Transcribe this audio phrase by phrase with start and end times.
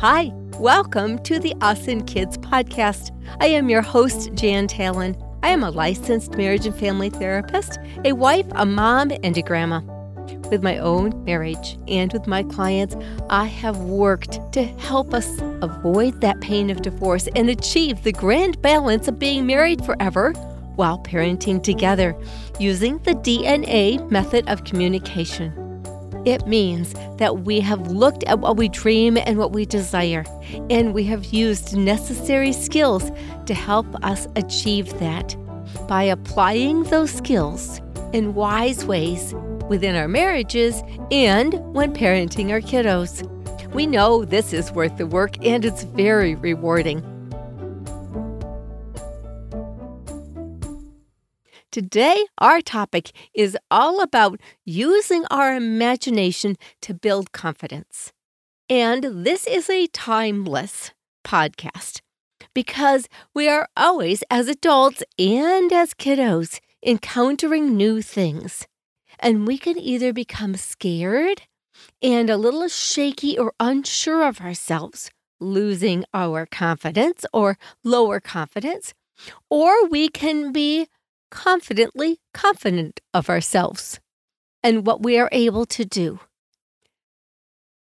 [0.00, 3.16] Hi, welcome to the Us and Kids podcast.
[3.40, 5.16] I am your host, Jan Talon.
[5.42, 9.80] I am a licensed marriage and family therapist, a wife, a mom, and a grandma.
[10.50, 12.94] With my own marriage and with my clients,
[13.30, 18.60] I have worked to help us avoid that pain of divorce and achieve the grand
[18.60, 20.32] balance of being married forever
[20.74, 22.14] while parenting together
[22.60, 25.65] using the DNA method of communication.
[26.26, 30.24] It means that we have looked at what we dream and what we desire,
[30.68, 33.12] and we have used necessary skills
[33.46, 35.36] to help us achieve that
[35.86, 37.80] by applying those skills
[38.12, 39.34] in wise ways
[39.68, 43.22] within our marriages and when parenting our kiddos.
[43.72, 47.15] We know this is worth the work and it's very rewarding.
[51.76, 58.14] Today, our topic is all about using our imagination to build confidence.
[58.70, 60.92] And this is a timeless
[61.22, 62.00] podcast
[62.54, 68.66] because we are always, as adults and as kiddos, encountering new things.
[69.18, 71.42] And we can either become scared
[72.00, 78.94] and a little shaky or unsure of ourselves, losing our confidence or lower confidence,
[79.50, 80.88] or we can be
[81.30, 84.00] confidently confident of ourselves
[84.62, 86.20] and what we are able to do.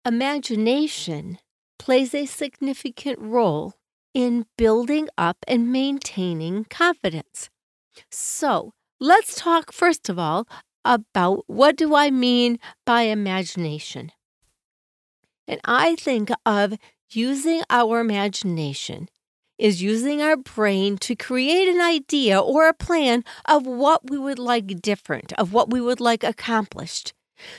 [0.06, 1.38] Imagination
[1.80, 3.74] plays a significant role
[4.14, 7.50] in building up and maintaining confidence.
[8.12, 10.48] So, let's talk first of all
[10.86, 14.12] about what do I mean by imagination?
[15.48, 16.78] And I think of
[17.10, 19.10] using our imagination
[19.58, 24.40] is using our brain to create an idea or a plan of what we would
[24.40, 27.14] like different, of what we would like accomplished.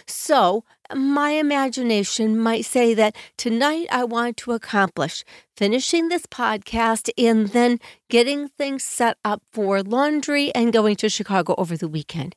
[0.06, 0.64] So,
[0.95, 5.25] my imagination might say that tonight I want to accomplish
[5.56, 11.55] finishing this podcast and then getting things set up for laundry and going to Chicago
[11.58, 12.35] over the weekend.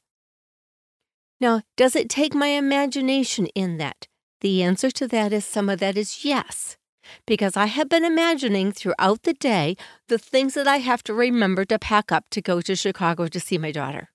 [1.39, 4.07] Now, does it take my imagination in that?
[4.41, 6.77] The answer to that is some of that is yes
[7.25, 9.75] because I have been imagining throughout the day
[10.07, 13.39] the things that I have to remember to pack up to go to Chicago to
[13.39, 14.09] see my daughter.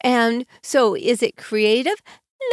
[0.00, 2.02] And so, is it creative?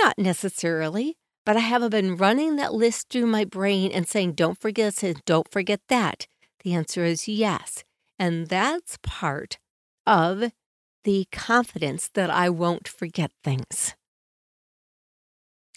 [0.02, 4.59] Not necessarily, but I have been running that list through my brain and saying, don't
[4.59, 6.28] forget this don't forget that.
[6.64, 7.84] The answer is yes.
[8.18, 9.60] And that's part
[10.08, 10.52] of
[11.04, 13.96] the confidence that I won't forget things.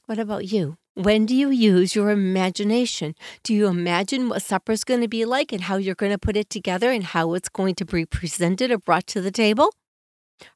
[0.07, 0.79] What about you?
[0.97, 3.15] When do you use your imagination?
[3.43, 6.39] Do you imagine what supper's going to be like and how you're going to put
[6.39, 9.75] it together and how it's going to be presented or brought to the table?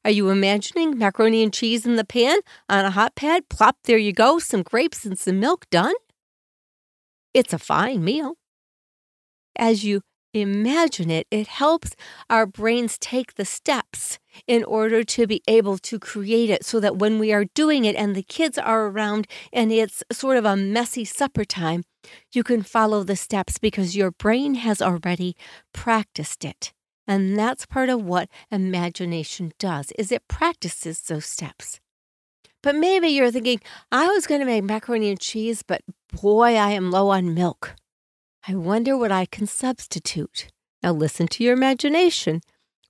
[0.03, 3.49] Are you imagining macaroni and cheese in the pan on a hot pad?
[3.49, 5.93] Plop, there you go, some grapes and some milk done?
[7.35, 8.33] It's a fine meal.
[9.55, 10.01] As you
[10.33, 11.95] imagine it, it helps
[12.29, 16.97] our brains take the steps in order to be able to create it so that
[16.97, 20.55] when we are doing it and the kids are around and it's sort of a
[20.55, 21.83] messy supper time,
[22.31, 25.35] you can follow the steps because your brain has already
[25.73, 26.71] practiced it.
[27.07, 31.79] And that's part of what imagination does is it practices those steps.
[32.63, 33.59] But maybe you're thinking,
[33.91, 35.81] I was going to make macaroni and cheese, but
[36.21, 37.75] boy, I am low on milk.
[38.47, 40.47] I wonder what I can substitute.
[40.81, 42.41] Now listen to your imagination.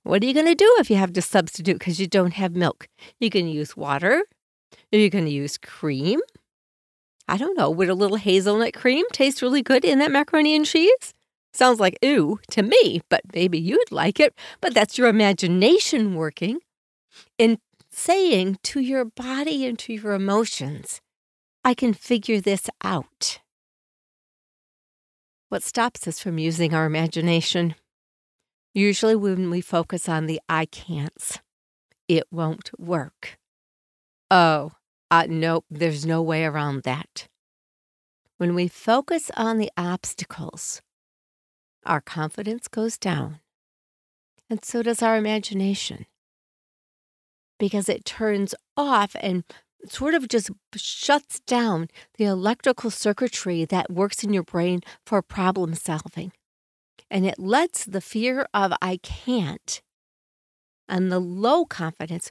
[0.02, 2.56] What are you going to do if you have to substitute because you don't have
[2.56, 2.88] milk?
[3.20, 4.24] You can use water.
[4.92, 6.20] Are you going to use cream?
[7.28, 7.70] I don't know.
[7.70, 11.14] Would a little hazelnut cream taste really good in that macaroni and cheese?
[11.52, 14.34] Sounds like ooh to me, but maybe you'd like it.
[14.60, 16.60] But that's your imagination working
[17.38, 17.58] in
[17.90, 21.00] saying to your body and to your emotions,
[21.62, 23.40] I can figure this out.
[25.52, 27.74] What stops us from using our imagination?
[28.72, 31.40] Usually, when we focus on the I can'ts,
[32.08, 33.38] it won't work.
[34.30, 34.72] Oh,
[35.10, 37.28] uh, nope, there's no way around that.
[38.38, 40.80] When we focus on the obstacles,
[41.84, 43.40] our confidence goes down,
[44.48, 46.06] and so does our imagination.
[47.58, 49.44] Because it turns off and
[49.86, 55.74] sort of just shuts down the electrical circuitry that works in your brain for problem
[55.74, 56.32] solving.
[57.10, 59.82] And it lets the fear of I can't
[60.88, 62.30] and the low confidence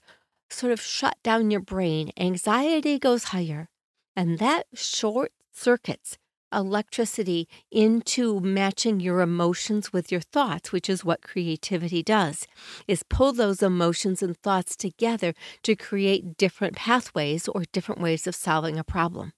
[0.49, 2.11] sort of shut down your brain.
[2.17, 3.69] Anxiety goes higher,
[4.15, 6.17] and that short circuits
[6.53, 12.47] electricity into matching your emotions with your thoughts, which is what creativity does,
[12.87, 15.33] is pull those emotions and thoughts together
[15.63, 19.33] to create different pathways or different ways of solving a problem.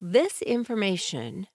[0.00, 1.46] This information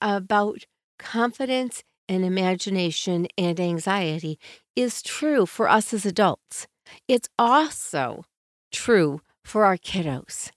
[0.00, 0.64] about
[0.98, 4.38] confidence and imagination and anxiety
[4.76, 6.66] is true for us as adults.
[7.08, 8.24] It's also
[8.70, 10.50] true for our kiddos.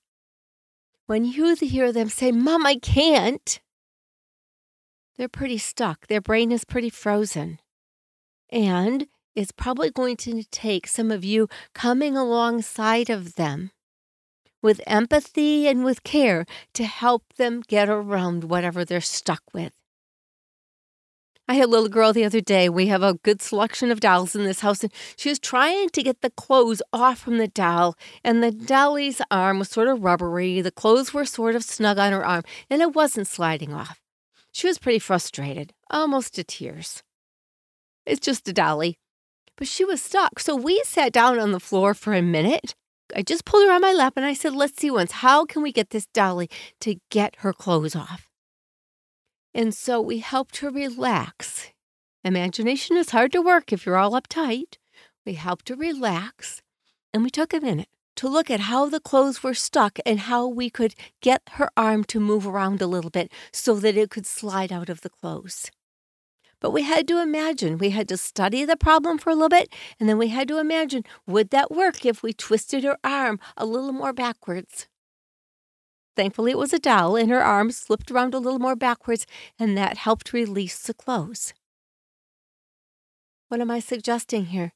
[1.05, 3.61] When you hear them say, Mom, I can't,
[5.17, 6.07] they're pretty stuck.
[6.07, 7.59] Their brain is pretty frozen.
[8.49, 13.71] And it's probably going to take some of you coming alongside of them
[14.61, 19.73] with empathy and with care to help them get around whatever they're stuck with.
[21.49, 22.67] I had a little girl the other day.
[22.67, 26.03] We have a good selection of dolls in this house, and she was trying to
[26.03, 30.59] get the clothes off from the doll, and the dolly's arm was sort of rubbery.
[30.59, 34.01] The clothes were sort of snug on her arm, and it wasn't sliding off.
[34.57, 37.03] She was pretty frustrated, almost to tears.
[38.07, 38.97] It's just a dolly.
[39.55, 42.73] But she was stuck, so we sat down on the floor for a minute.
[43.15, 45.61] I just pulled her on my lap and I said, Let's see once, how can
[45.61, 46.49] we get this dolly
[46.81, 48.31] to get her clothes off?
[49.53, 51.67] And so we helped her relax.
[52.23, 54.77] Imagination is hard to work if you're all uptight.
[55.23, 56.63] We helped her relax,
[57.13, 60.47] and we took a minute to look at how the clothes were stuck and how
[60.47, 64.25] we could get her arm to move around a little bit so that it could
[64.25, 65.71] slide out of the clothes.
[66.59, 69.71] But we had to imagine, we had to study the problem for a little bit,
[69.99, 73.65] and then we had to imagine would that work if we twisted her arm a
[73.65, 74.87] little more backwards?
[76.15, 79.27] Thankfully, it was a doll, and her arm slipped around a little more backwards,
[79.59, 81.53] and that helped release the clothes.
[83.49, 84.73] What am I suggesting here?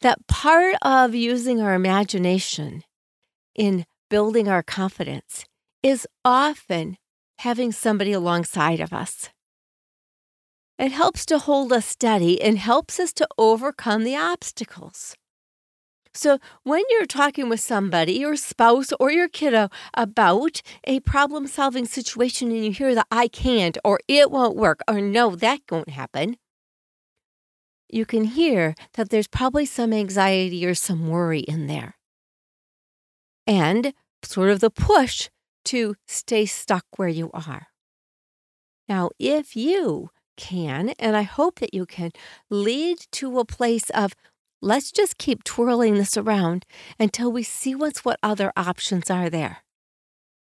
[0.00, 2.84] That part of using our imagination
[3.54, 5.44] in building our confidence
[5.82, 6.98] is often
[7.38, 9.30] having somebody alongside of us.
[10.78, 15.14] It helps to hold us steady and helps us to overcome the obstacles.
[16.14, 21.86] So, when you're talking with somebody, your spouse or your kiddo, about a problem solving
[21.86, 25.88] situation and you hear the I can't or it won't work or no, that won't
[25.88, 26.36] happen,
[27.92, 31.96] you can hear that there's probably some anxiety or some worry in there.
[33.46, 33.92] And
[34.22, 35.28] sort of the push
[35.66, 37.68] to stay stuck where you are.
[38.88, 42.10] Now, if you can, and I hope that you can,
[42.50, 44.14] lead to a place of
[44.64, 46.64] Let's just keep twirling this around
[46.96, 49.64] until we see what's what other options are there.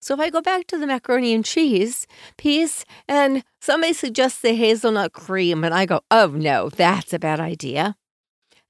[0.01, 2.07] So if I go back to the macaroni and cheese
[2.38, 7.40] piece and somebody suggests the hazelnut cream and I go, "Oh no, that's a bad
[7.40, 7.96] idea."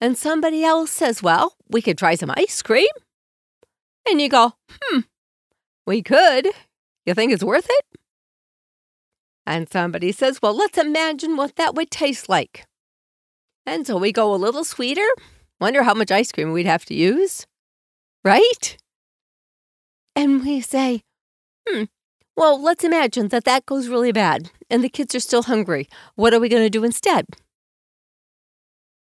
[0.02, 2.94] And somebody else says, "Well, we could try some ice cream."
[4.10, 5.02] And you go, "Hmm.
[5.86, 6.48] We could.
[7.06, 8.00] You think it's worth it?"
[9.46, 12.66] And somebody says, "Well, let's imagine what that would taste like."
[13.66, 15.08] And so we go a little sweeter.
[15.60, 17.46] Wonder how much ice cream we'd have to use,
[18.24, 18.78] right?
[20.16, 21.04] And we say,
[21.69, 21.83] hmm,
[22.36, 25.88] well, let's imagine that that goes really bad and the kids are still hungry.
[26.16, 27.25] What are we going to do instead?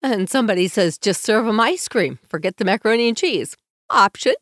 [0.01, 2.19] And somebody says, just serve them ice cream.
[2.27, 3.55] Forget the macaroni and cheese.
[3.89, 4.35] Option,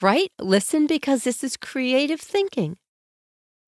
[0.00, 0.30] right?
[0.40, 2.76] Listen because this is creative thinking.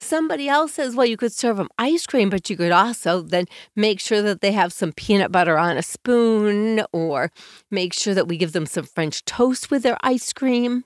[0.00, 3.46] Somebody else says, well, you could serve them ice cream, but you could also then
[3.74, 7.30] make sure that they have some peanut butter on a spoon or
[7.70, 10.84] make sure that we give them some French toast with their ice cream.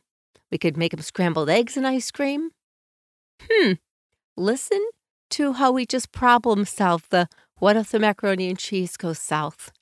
[0.53, 2.51] We could make them scrambled eggs and ice cream.
[3.43, 3.73] Hmm.
[4.37, 4.85] Listen
[5.31, 9.73] to how we just problem solve the what if the macaroni and cheese goes south?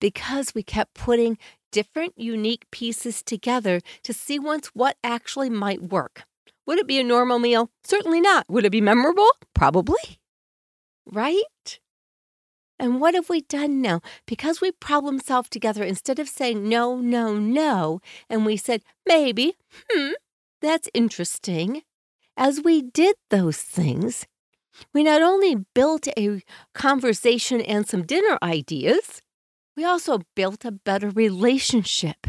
[0.00, 1.38] Because we kept putting
[1.70, 6.24] different unique pieces together to see once what actually might work.
[6.66, 7.70] Would it be a normal meal?
[7.84, 8.46] Certainly not.
[8.48, 9.28] Would it be memorable?
[9.54, 10.18] Probably.
[11.06, 11.78] Right?
[12.78, 14.00] And what have we done now?
[14.26, 19.54] Because we problem solved together, instead of saying no, no, no, and we said maybe,
[19.90, 20.12] hmm,
[20.66, 21.82] that's interesting.
[22.36, 24.26] As we did those things,
[24.92, 26.42] we not only built a
[26.74, 29.22] conversation and some dinner ideas,
[29.76, 32.26] we also built a better relationship.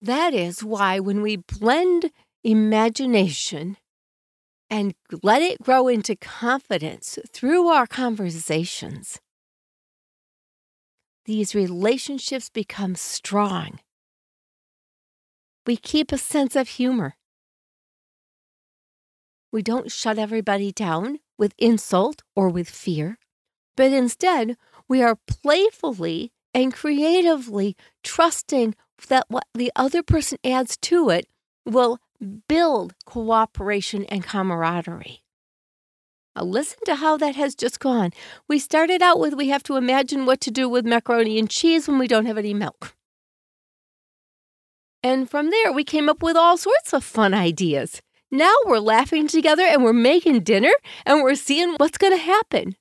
[0.00, 2.10] That is why when we blend
[2.44, 3.76] imagination
[4.70, 9.18] and let it grow into confidence through our conversations,
[11.24, 13.80] these relationships become strong.
[15.66, 17.17] We keep a sense of humor.
[19.52, 23.18] We don't shut everybody down with insult or with fear,
[23.76, 24.56] but instead,
[24.88, 28.74] we are playfully and creatively trusting
[29.08, 31.26] that what the other person adds to it
[31.64, 31.98] will
[32.48, 35.22] build cooperation and camaraderie.
[36.34, 38.10] Now, listen to how that has just gone.
[38.48, 41.88] We started out with we have to imagine what to do with macaroni and cheese
[41.88, 42.94] when we don't have any milk.
[45.02, 48.02] And from there, we came up with all sorts of fun ideas.
[48.30, 50.72] Now we're laughing together and we're making dinner
[51.06, 52.76] and we're seeing what's going to happen.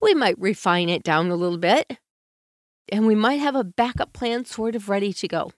[0.00, 1.98] We might refine it down a little bit
[2.90, 5.50] and we might have a backup plan sort of ready to go.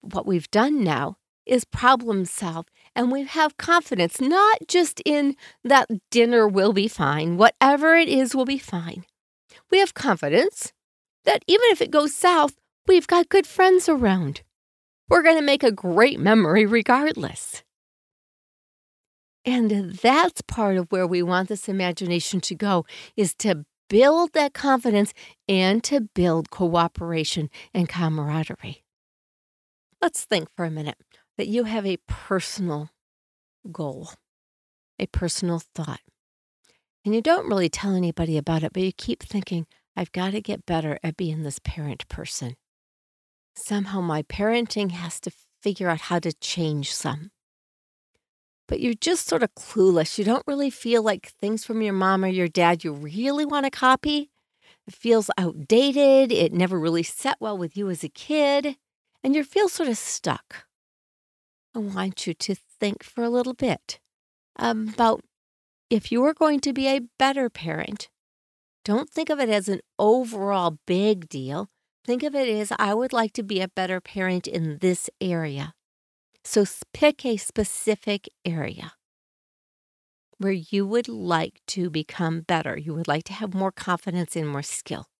[0.00, 5.88] What we've done now is problem solve and we have confidence not just in that
[6.10, 9.04] dinner will be fine, whatever it is will be fine.
[9.70, 10.72] We have confidence
[11.24, 12.56] that even if it goes south,
[12.88, 14.42] we've got good friends around.
[15.10, 17.64] We're going to make a great memory regardless.
[19.44, 22.86] And that's part of where we want this imagination to go
[23.16, 25.12] is to build that confidence
[25.48, 28.84] and to build cooperation and camaraderie.
[30.00, 30.96] Let's think for a minute
[31.36, 32.90] that you have a personal
[33.72, 34.10] goal,
[35.00, 36.00] a personal thought.
[37.04, 40.40] And you don't really tell anybody about it, but you keep thinking, I've got to
[40.40, 42.54] get better at being this parent person.
[43.54, 47.30] Somehow my parenting has to figure out how to change some.
[48.66, 50.16] But you're just sort of clueless.
[50.16, 53.64] You don't really feel like things from your mom or your dad you really want
[53.66, 54.30] to copy.
[54.86, 56.32] It feels outdated.
[56.32, 58.76] It never really set well with you as a kid.
[59.22, 60.66] And you feel sort of stuck.
[61.74, 64.00] I want you to think for a little bit
[64.56, 65.22] about
[65.88, 68.08] if you are going to be a better parent.
[68.84, 71.68] Don't think of it as an overall big deal.
[72.04, 75.74] Think of it as I would like to be a better parent in this area.
[76.44, 78.94] So pick a specific area
[80.38, 82.78] where you would like to become better.
[82.78, 85.10] You would like to have more confidence and more skill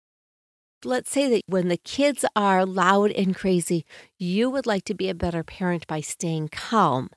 [0.85, 3.85] let's say that when the kids are loud and crazy,
[4.19, 7.11] you would like to be a better parent by staying calm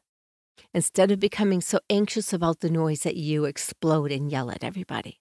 [0.74, 5.20] instead of becoming so anxious about the noise that you explode and yell at everybody.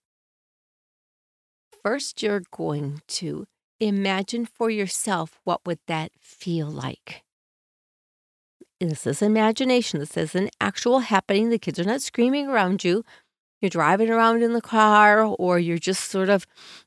[1.83, 3.47] First, you're going to
[3.83, 7.23] imagine for yourself what would that feel like.
[8.81, 10.01] This is imagination.
[10.01, 11.51] This isn't actual happening.
[11.51, 13.05] The kids are not screaming around you.
[13.61, 16.47] You're driving around in the car, or you're just sort of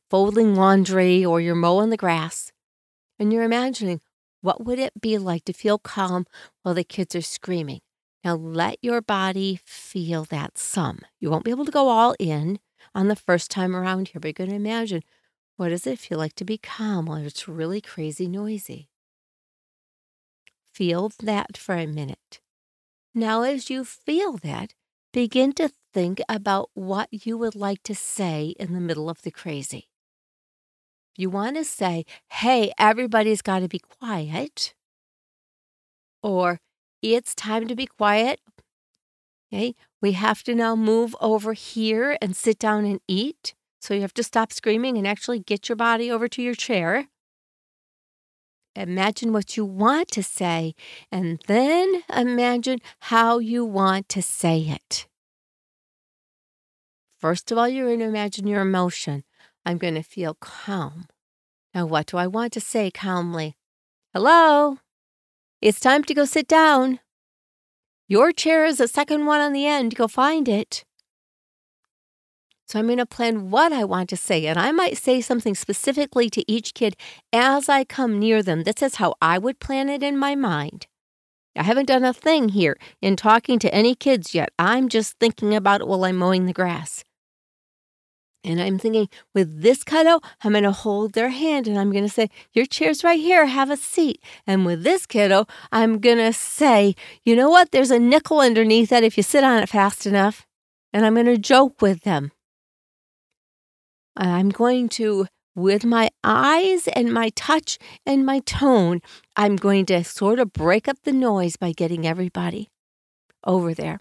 [0.09, 2.51] folding laundry or you're mowing the grass
[3.17, 4.01] and you're imagining
[4.41, 6.25] what would it be like to feel calm
[6.61, 7.79] while the kids are screaming.
[8.23, 10.99] Now let your body feel that some.
[11.19, 12.59] You won't be able to go all in
[12.93, 15.01] on the first time around here, but you're going to imagine
[15.57, 18.89] what does it feel like to be calm while it's really crazy noisy.
[20.73, 22.41] Feel that for a minute.
[23.13, 24.73] Now, as you feel that,
[25.13, 29.31] begin to think about what you would like to say in the middle of the
[29.31, 29.87] crazy
[31.17, 34.73] you want to say, hey, everybody's got to be quiet,
[36.21, 36.59] or
[37.01, 38.39] it's time to be quiet.
[39.53, 43.53] Okay, we have to now move over here and sit down and eat.
[43.85, 47.07] So you have to stop screaming and actually get your body over to your chair.
[48.75, 50.73] Imagine what you want to say,
[51.11, 55.05] and then imagine how you want to say it.
[57.19, 59.23] First of all, you're going to imagine your emotion.
[59.67, 61.05] I'm going to feel calm.
[61.75, 63.55] Now, what do I want to say calmly?
[64.15, 64.79] Hello?
[65.61, 67.01] It's time to go sit down.
[68.07, 69.93] Your chair is the second one on the end.
[69.93, 70.85] Go find it.
[72.67, 75.53] So I'm going to plan what I want to say, and I might say something
[75.53, 76.95] specifically to each kid
[77.31, 78.63] as I come near them.
[78.63, 80.87] This is how I would plan it in my mind.
[81.55, 84.49] I haven't done a thing here in talking to any kids yet.
[84.59, 87.03] I'm just thinking about it while I'm mowing the grass.
[88.43, 92.03] And I'm thinking, with this kiddo, I'm going to hold their hand and I'm going
[92.03, 94.21] to say, Your chair's right here, have a seat.
[94.45, 97.71] And with this kiddo, I'm going to say, You know what?
[97.71, 100.45] There's a nickel underneath that if you sit on it fast enough.
[100.93, 102.31] And I'm going to joke with them.
[104.15, 109.01] I'm going to, with my eyes and my touch and my tone,
[109.35, 112.69] I'm going to sort of break up the noise by getting everybody
[113.45, 113.99] over there.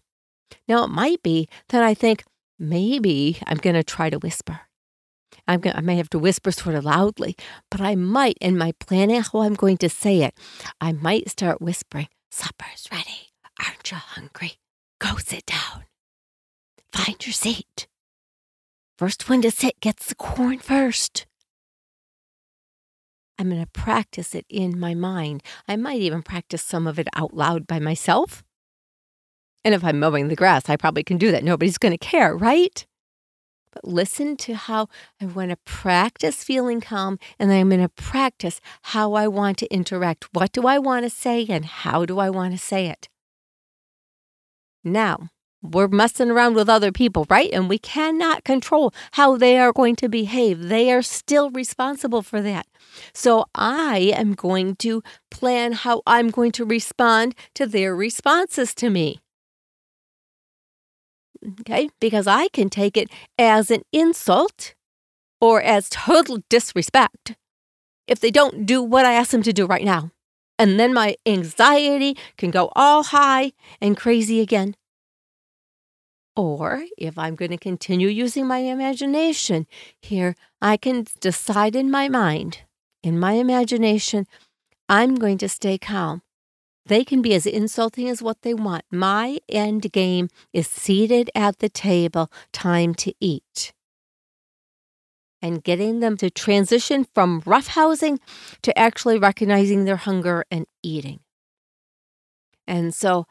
[0.69, 2.25] Now, it might be that I think,
[2.59, 4.61] maybe I'm going to try to whisper.
[5.47, 7.37] I'm going I may have to whisper sort of loudly,
[7.71, 10.35] but I might, in my planning how I'm going to say it,
[10.81, 13.33] I might start whispering, Supper's ready.
[13.65, 14.55] Aren't you hungry?
[14.99, 15.85] Go sit down.
[16.93, 17.87] Find your seat.
[18.97, 21.27] First one to sit gets the corn first.
[23.39, 25.43] I'm going to practice it in my mind.
[25.67, 28.45] I might even practice some of it out loud by myself.
[29.65, 31.43] And if I'm mowing the grass, I probably can do that.
[31.43, 32.87] Nobody's going to care, right?
[33.73, 34.89] But listen to how
[35.21, 39.75] I want to practice feeling calm and I'm going to practice how I want to
[39.75, 40.29] interact.
[40.33, 43.09] What do I want to say and how do I want to say it?
[44.85, 45.31] Now,
[45.65, 47.51] we're messing around with other people, right?
[47.53, 50.69] And we cannot control how they are going to behave.
[50.69, 52.67] They are still responsible for that.
[53.15, 58.91] So I am going to plan how I'm going to respond to their responses to
[58.91, 59.21] me.
[61.61, 64.75] Okay, because I can take it as an insult
[65.41, 67.37] or as total disrespect
[68.07, 70.11] if they don't do what I ask them to do right now.
[70.59, 74.75] And then my anxiety can go all high and crazy again.
[76.37, 79.67] Or if I'm going to continue using my imagination
[80.01, 82.63] here, I can decide in my mind,
[83.03, 84.27] in my imagination,
[84.89, 86.23] I'm going to stay calm.
[86.87, 88.85] They can be as insulting as what they want.
[88.91, 93.73] My end game is seated at the table, time to eat.
[95.41, 98.19] And getting them to transition from roughhousing
[98.63, 101.21] to actually recognizing their hunger and eating.
[102.67, 103.27] And so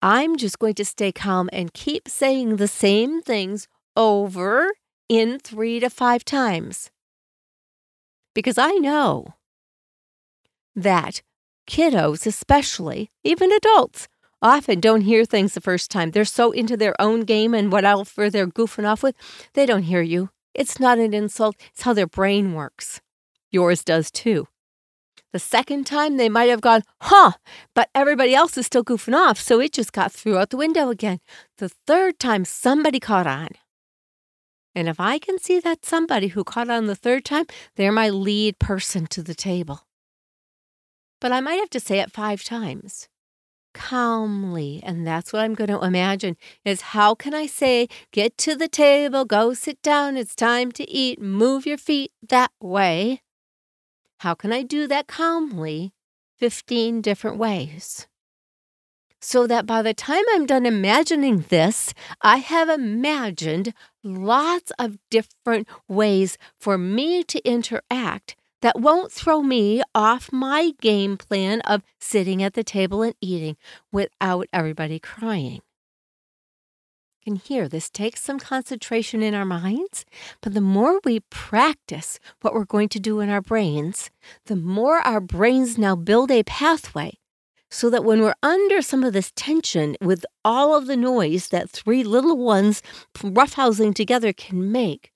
[0.00, 4.70] I'm just going to stay calm and keep saying the same things over
[5.08, 6.90] in three to five times.
[8.34, 9.34] Because I know
[10.76, 11.22] that
[11.68, 14.06] kiddos, especially, even adults,
[14.40, 16.12] often don't hear things the first time.
[16.12, 19.16] They're so into their own game and whatever they're goofing off with,
[19.54, 20.30] they don't hear you.
[20.54, 23.00] It's not an insult, it's how their brain works.
[23.50, 24.46] Yours does too.
[25.32, 27.32] The second time, they might have gone, huh,
[27.74, 30.88] but everybody else is still goofing off, so it just got through out the window
[30.88, 31.20] again.
[31.58, 33.48] The third time, somebody caught on.
[34.74, 38.08] And if I can see that somebody who caught on the third time, they're my
[38.08, 39.86] lead person to the table.
[41.20, 43.08] But I might have to say it five times
[43.74, 44.80] calmly.
[44.82, 48.68] And that's what I'm going to imagine is how can I say, get to the
[48.68, 53.22] table, go sit down, it's time to eat, move your feet that way.
[54.18, 55.92] How can I do that calmly
[56.38, 58.08] 15 different ways?
[59.20, 65.68] So that by the time I'm done imagining this, I have imagined lots of different
[65.88, 72.42] ways for me to interact that won't throw me off my game plan of sitting
[72.42, 73.56] at the table and eating
[73.92, 75.60] without everybody crying
[77.28, 80.06] can hear this takes some concentration in our minds,
[80.40, 84.10] but the more we practice what we're going to do in our brains,
[84.46, 87.12] the more our brains now build a pathway
[87.70, 91.68] so that when we're under some of this tension with all of the noise that
[91.68, 92.80] three little ones
[93.18, 95.12] roughhousing together can make,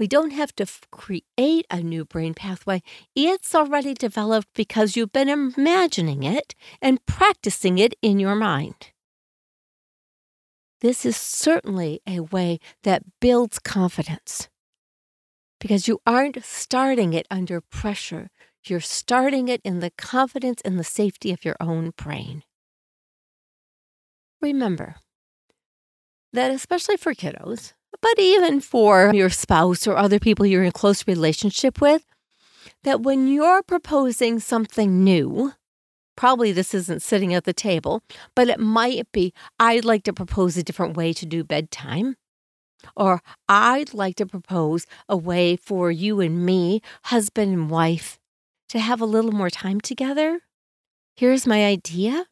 [0.00, 2.82] we don't have to f- create a new brain pathway.
[3.14, 8.90] It's already developed because you've been imagining it and practicing it in your mind.
[10.86, 14.48] This is certainly a way that builds confidence
[15.58, 18.30] because you aren't starting it under pressure.
[18.64, 22.44] You're starting it in the confidence and the safety of your own brain.
[24.40, 24.94] Remember
[26.32, 31.08] that, especially for kiddos, but even for your spouse or other people you're in close
[31.08, 32.04] relationship with,
[32.84, 35.52] that when you're proposing something new,
[36.16, 38.02] Probably this isn't sitting at the table,
[38.34, 42.16] but it might be I'd like to propose a different way to do bedtime.
[42.96, 48.18] Or I'd like to propose a way for you and me, husband and wife,
[48.68, 50.40] to have a little more time together.
[51.16, 52.26] Here's my idea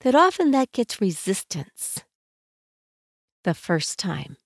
[0.00, 2.02] that often that gets resistance
[3.44, 4.36] the first time.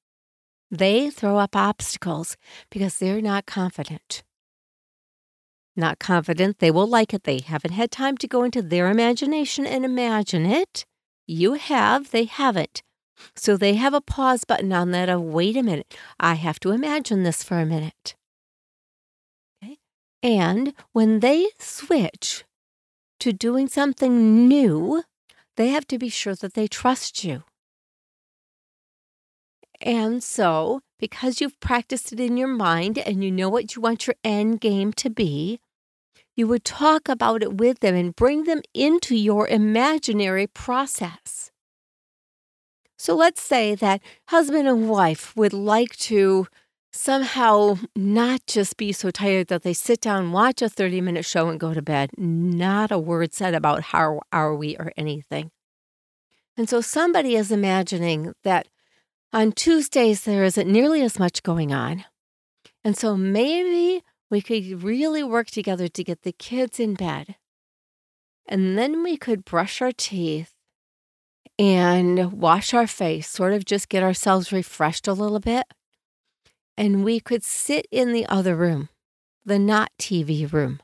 [0.70, 2.36] They throw up obstacles
[2.70, 4.22] because they're not confident
[5.78, 7.24] not confident they will like it.
[7.24, 10.84] They haven't had time to go into their imagination and imagine it.
[11.26, 12.82] You have, they haven't.
[13.34, 16.70] So they have a pause button on that of wait a minute, I have to
[16.70, 18.14] imagine this for a minute.
[19.62, 19.78] Okay?
[20.22, 22.44] And when they switch
[23.20, 25.02] to doing something new,
[25.56, 27.42] they have to be sure that they trust you.
[29.80, 34.06] And so, because you've practiced it in your mind and you know what you want
[34.06, 35.60] your end game to be,
[36.38, 41.50] you would talk about it with them and bring them into your imaginary process.
[42.96, 46.46] So let's say that husband and wife would like to
[46.92, 51.48] somehow not just be so tired that they sit down, watch a 30 minute show,
[51.48, 52.10] and go to bed.
[52.16, 55.50] Not a word said about how are we or anything.
[56.56, 58.68] And so somebody is imagining that
[59.32, 62.04] on Tuesdays there isn't nearly as much going on.
[62.84, 67.36] And so maybe we could really work together to get the kids in bed.
[68.46, 70.54] And then we could brush our teeth
[71.58, 75.66] and wash our face, sort of just get ourselves refreshed a little bit.
[76.76, 78.88] And we could sit in the other room,
[79.44, 80.80] the not TV room.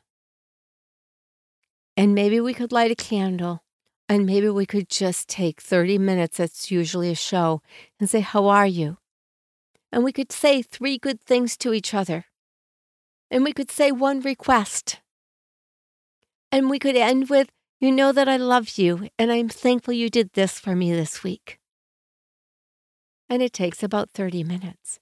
[1.96, 3.62] And maybe we could light a candle
[4.08, 7.62] And maybe we could just take 30 minutes, that's usually a show,
[7.98, 8.98] and say, How are you?
[9.92, 12.26] And we could say three good things to each other.
[13.34, 15.00] And we could say one request.
[16.52, 20.08] And we could end with, You know that I love you, and I'm thankful you
[20.08, 21.58] did this for me this week.
[23.28, 25.00] And it takes about 30 minutes.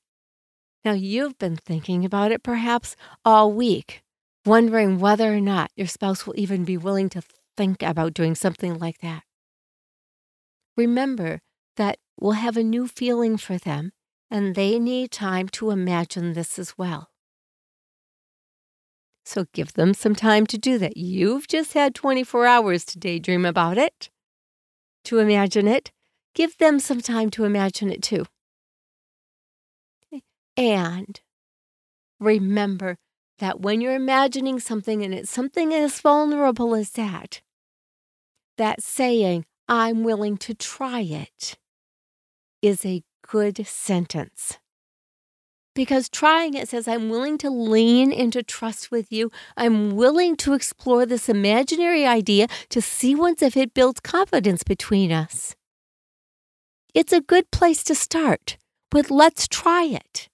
[0.82, 4.02] Now, you've been thinking about it perhaps all week,
[4.46, 7.22] wondering whether or not your spouse will even be willing to
[7.54, 9.24] think about doing something like that.
[10.74, 11.42] Remember
[11.76, 13.92] that we'll have a new feeling for them,
[14.30, 17.11] and they need time to imagine this as well.
[19.24, 20.96] So give them some time to do that.
[20.96, 24.10] You've just had 24 hours to daydream about it,
[25.04, 25.92] to imagine it.
[26.34, 28.24] Give them some time to imagine it too.
[30.56, 31.20] And
[32.20, 32.98] remember
[33.38, 37.40] that when you're imagining something and it's something as vulnerable as that,
[38.58, 41.56] that saying, I'm willing to try it,
[42.60, 44.58] is a good sentence.
[45.74, 49.30] Because trying it says, I'm willing to lean into trust with you.
[49.56, 55.12] I'm willing to explore this imaginary idea to see once if it builds confidence between
[55.12, 55.56] us.
[56.94, 58.58] It's a good place to start
[58.92, 60.28] with let's try it.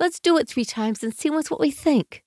[0.00, 2.22] Let's do it three times and see what's what we think.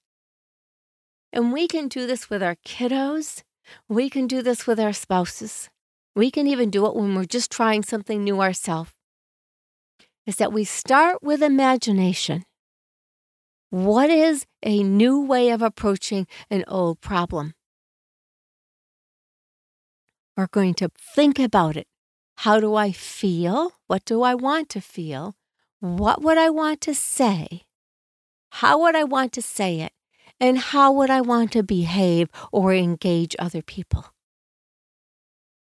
[1.33, 3.41] And we can do this with our kiddos.
[3.87, 5.69] We can do this with our spouses.
[6.15, 8.91] We can even do it when we're just trying something new ourselves.
[10.27, 12.43] Is that we start with imagination.
[13.71, 17.53] What is a new way of approaching an old problem?
[20.35, 21.87] We're going to think about it.
[22.39, 23.71] How do I feel?
[23.87, 25.37] What do I want to feel?
[25.79, 27.63] What would I want to say?
[28.49, 29.93] How would I want to say it?
[30.37, 34.07] And how would I want to behave or engage other people?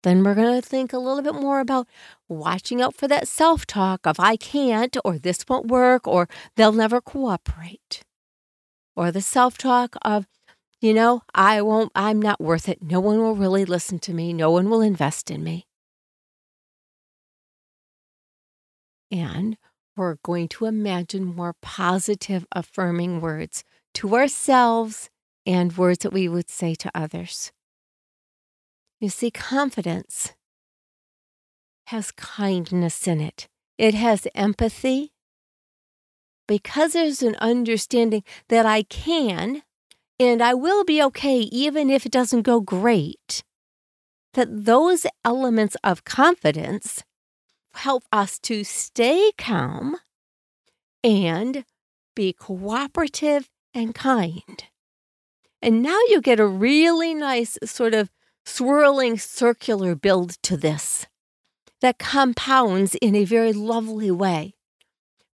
[0.04, 1.88] Then we're going to think a little bit more about
[2.28, 6.72] watching out for that self talk of I can't, or this won't work, or they'll
[6.72, 8.02] never cooperate.
[8.94, 10.26] Or the self talk of,
[10.78, 12.82] you know, I won't, I'm not worth it.
[12.82, 14.34] No one will really listen to me.
[14.34, 15.64] No one will invest in me.
[19.10, 19.56] And
[19.96, 23.64] we're going to imagine more positive, affirming words
[23.94, 25.08] to ourselves
[25.46, 27.52] and words that we would say to others.
[29.00, 30.32] You see, confidence
[31.88, 35.12] has kindness in it, it has empathy.
[36.46, 39.62] Because there's an understanding that I can
[40.20, 43.42] and I will be okay even if it doesn't go great,
[44.34, 47.02] that those elements of confidence
[47.74, 49.96] help us to stay calm
[51.02, 51.64] and
[52.14, 54.64] be cooperative and kind.
[55.60, 58.10] And now you get a really nice sort of
[58.44, 61.06] swirling circular build to this
[61.80, 64.54] that compounds in a very lovely way.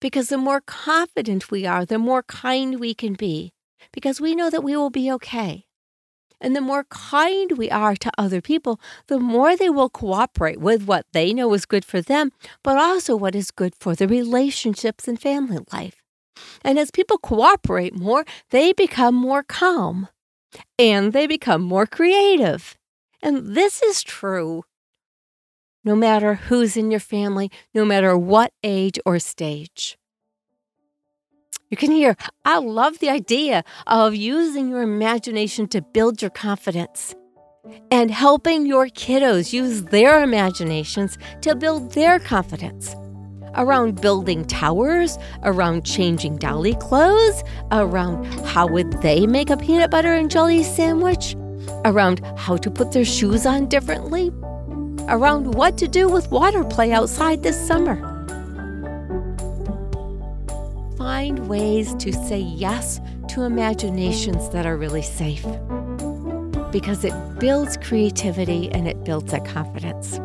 [0.01, 3.53] Because the more confident we are, the more kind we can be,
[3.93, 5.65] because we know that we will be okay.
[6.41, 10.83] And the more kind we are to other people, the more they will cooperate with
[10.83, 12.31] what they know is good for them,
[12.63, 16.01] but also what is good for the relationships and family life.
[16.63, 20.07] And as people cooperate more, they become more calm
[20.79, 22.75] and they become more creative.
[23.21, 24.63] And this is true
[25.83, 29.97] no matter who's in your family, no matter what age or stage.
[31.69, 37.15] You can hear, I love the idea of using your imagination to build your confidence
[37.89, 42.95] and helping your kiddos use their imaginations to build their confidence
[43.55, 50.13] around building towers, around changing dolly clothes, around how would they make a peanut butter
[50.13, 51.35] and jelly sandwich,
[51.85, 54.29] around how to put their shoes on differently,
[55.07, 58.11] around what to do with water play outside this summer
[61.01, 65.45] find ways to say yes to imaginations that are really safe
[66.71, 70.19] because it builds creativity and it builds that confidence.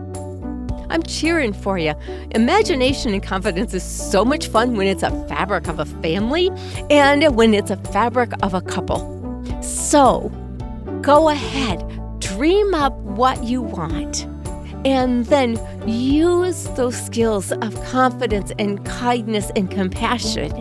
[0.90, 1.94] I'm cheering for you.
[2.33, 6.51] Imagination and confidence is so much fun when it's a fabric of a family
[6.90, 9.01] and when it's a fabric of a couple.
[9.62, 10.31] So
[11.07, 11.79] go ahead,
[12.21, 14.25] dream up what you want,
[14.85, 20.53] and then use those skills of confidence and kindness and compassion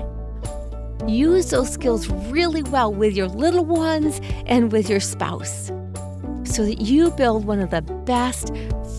[1.07, 5.67] use those skills really well with your little ones and with your spouse
[6.43, 8.51] so that you build one of the best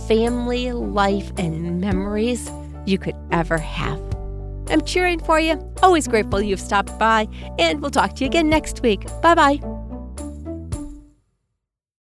[0.07, 2.51] family life and memories
[2.85, 4.01] you could ever have.
[4.69, 5.59] I'm cheering for you.
[5.83, 7.29] Always grateful you've stopped by,
[7.59, 9.07] and we'll talk to you again next week.
[9.23, 9.76] Bye bye.